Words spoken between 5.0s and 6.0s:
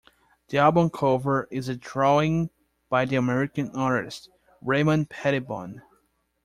Pettibon.